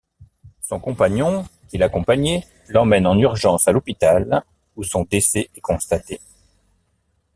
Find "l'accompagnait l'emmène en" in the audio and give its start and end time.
1.77-3.15